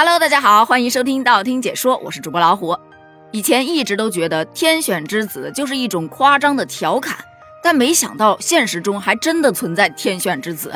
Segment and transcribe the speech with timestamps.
[0.00, 2.78] Hello，大家好，欢迎收听道听解说，我是主播老虎。
[3.32, 7.16] 以前一直都觉得天选之子就是一种夸张的调侃，
[7.64, 10.72] 但没想到现实中还真的存在天选之子。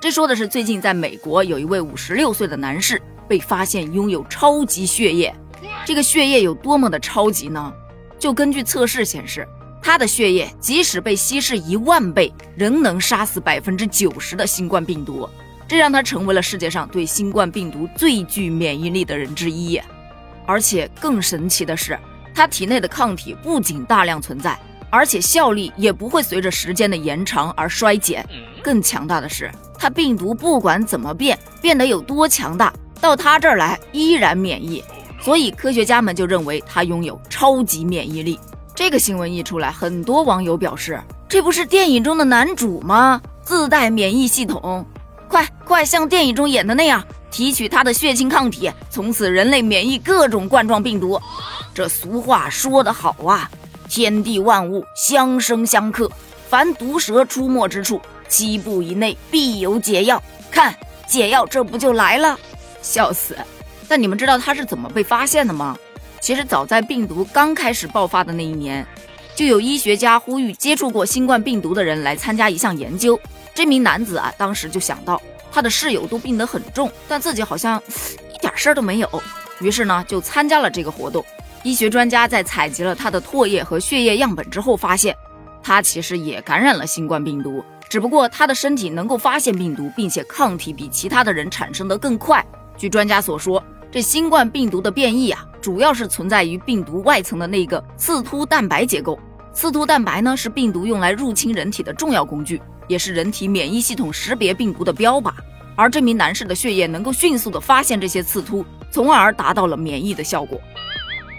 [0.00, 5.34] 这说的是最近在美国有一位五十六岁的男士被发现拥有超级血液，
[5.84, 7.72] 这个血液有多么的超级呢？
[8.16, 9.44] 就根据测试显示，
[9.82, 15.28] 他的血液即使被稀释一万倍，仍能杀死百分之九十的新冠病毒。
[15.68, 19.80] 这让他成为了世界上对新冠病毒最具免疫力的人之一，
[20.46, 21.98] 而且更神奇的是，
[22.34, 24.56] 他体内的抗体不仅大量存在，
[24.90, 28.24] 而且效力也不会随着时间的延长而衰减。
[28.62, 34.84] 更强大的是，他病毒不管怎么变，变得有多强大，到他这儿来依然免疫。
[35.20, 38.38] 所以科学家们就认为他拥有超级免疫力。
[38.74, 43.20] 这个新闻一出来，很多网友表示，这不是电影中的男主吗？
[43.42, 44.86] 自带免疫系统。
[45.28, 51.20] 快快像电影中演的那样提取他的血清抗体，从此人类免疫各种冠状病毒。
[51.74, 53.50] 这俗话说得好啊，
[53.88, 56.10] 天地万物相生相克，
[56.48, 60.22] 凡毒蛇出没之处，七步以内必有解药。
[60.50, 60.74] 看
[61.06, 62.38] 解药，这不就来了？
[62.80, 63.36] 笑死！
[63.88, 65.76] 但你们知道他是怎么被发现的吗？
[66.20, 68.86] 其实早在病毒刚开始爆发的那一年，
[69.34, 73.20] 就有医学家呼吁接触过新冠病毒的人来参加一项研究。
[73.56, 77.82] 这名男子啊，当时就想到他的室友都病得很重，但自己好像
[78.34, 79.22] 一点事儿都没有，
[79.60, 81.24] 于是呢就参加了这个活动。
[81.62, 85.16] 医学专家在采集了他的唾液和血液样本之后，发现
[85.62, 92.44] 他其实也感染了新冠病毒，只不过他的身体能够发现病毒，并且抗体比其他的人产生的更快。
[92.76, 99.18] 据专家所说，这新冠病毒的变异啊，主要是存在于病毒外层的那个刺突蛋白结构。
[99.54, 102.60] 刺突蛋白呢，是病毒用来入侵人体的重要工具。
[102.88, 105.32] 也是人体免疫系统识别病毒的标靶，
[105.74, 110.60] 而这名男士的血液能够迅速的发现这些刺突，从而达到了免疫的效果。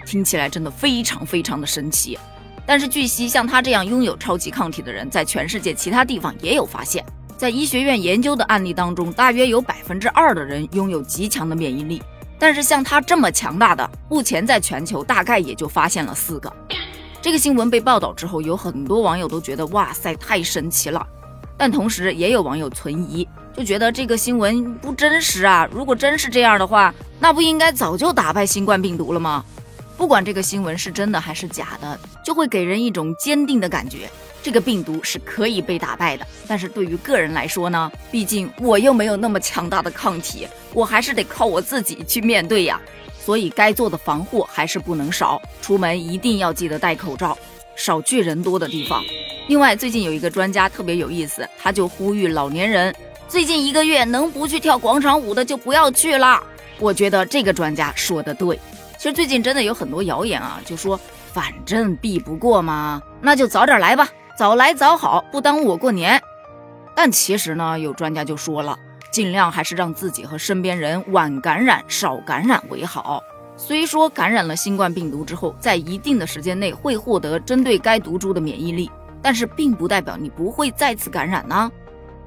[0.06, 2.18] 听起来真的非常非常的神奇。
[2.66, 7.04] 但是据悉，像他这样拥有超级抗体的人，在全世界其他地方也有发现。
[7.36, 12.02] 在医学院研究的案例当中，大约有百分之二的人拥有极强的免疫力。
[12.38, 16.52] 但是像他这么强大的，目前在全球大概也就发现了四个。
[17.20, 21.06] 这个新闻被报道之后，有很多网友都觉得，哇塞，太神奇了。
[21.58, 25.68] 但同时也有网友存疑，就觉得这个新闻不真实啊！
[25.72, 29.44] 如果真是这样的话，那不应该早就打败新冠病毒了吗？
[29.96, 34.08] 不管这个新闻是真的还是假的，就会给人一种坚定的感觉，
[34.40, 36.24] 这个病毒是可以被打败的。
[36.46, 42.80] 但是对于个人来说呢，毕竟我又没有那么强大的抗体，我还是得靠我自己去面对呀。
[43.18, 47.36] 所以该做的防护还是不能少，出门一定要记得戴口罩，
[47.74, 49.02] 少去人多的地方。
[49.48, 52.94] 另外，最近有一个专家特别有意思，他就呼吁老年人，
[53.26, 56.38] 最近一个月能不去跳广场舞的就不要去了。
[56.78, 58.60] 我觉得这个专家说的对。
[58.98, 61.00] 其实最近真的有很多谣言啊，就说
[61.32, 66.22] 反正避不过嘛，那就早点来吧，早来早好，不耽误我过年。
[66.94, 68.78] 但其实呢，有专家就说了，
[69.10, 73.22] 尽量还是让自己和身边人晚感染、少感染为好。
[73.56, 78.90] 虽说感染了新冠病毒之后，在一定的时间内会获得针对该毒株的免疫力。
[79.22, 81.70] 但是并不代表你不会再次感染呢。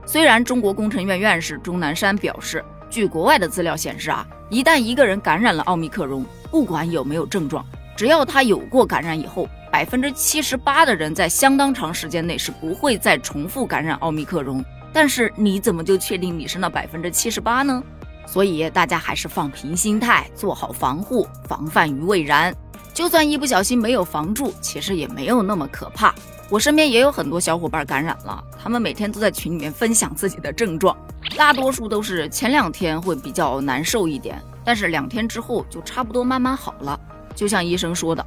[0.05, 7.65] 虽然中国工程院院士钟南山表示，据国外的资料显示啊，一旦一个人感染了奥密克戎，不管有没有症状，
[7.95, 14.63] 只要他有过感染以后，百分之七十八的人在相当长时间内是不会再重复感染奥密克戎。
[14.91, 17.81] 但是你怎么就确定你是那百分之七十八呢？
[18.25, 22.53] 所以大家还是放平心态，做好防护，防范于未然。
[22.93, 26.13] 就算一不小心没有防住，其实也没有那么可怕。
[26.51, 30.93] 我身边也有很多小伙伴感染了，他们每天都在群里面分享自己的症状，
[31.37, 36.99] 大多数都是前两天会比较难受一点，但是两天之后就差不多慢慢好了。
[37.33, 38.25] 就像医生说的，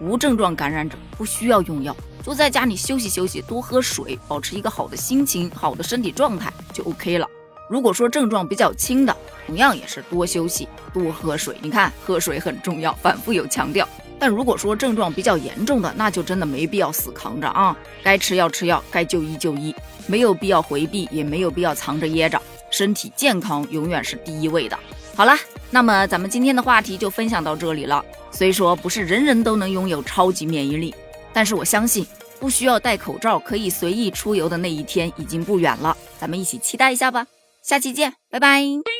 [0.00, 7.28] 无症状感染者不需要用药，就在家里休息休息，多喝水，保持一个好的心情、好的身体状态就 OK 了。
[7.68, 9.14] 如果说症状比较轻的，
[9.46, 11.54] 同样也是多休息、多喝水。
[11.60, 13.86] 你看，喝水很重要，反复有强调。
[14.18, 17.76] 但如果说症状比较严重的，那就真的没必要死扛着啊！
[18.02, 19.74] 该吃药吃药，该就医就医，
[20.06, 22.40] 没有必要回避，也没有必要藏着掖着。
[22.70, 24.78] 身体健康永远是第一位的。
[25.14, 25.36] 好了，
[25.70, 28.04] 那么咱们今天的话题就分享到这里了。
[28.30, 30.94] 虽说不是人人都能拥有超级免疫力，
[31.32, 32.06] 但是我相信
[32.40, 35.96] 不需要戴口罩可以随意出游的那一天已经不远了。
[36.18, 37.26] 咱们一起期待一下吧。
[37.62, 38.95] 下期见，拜拜。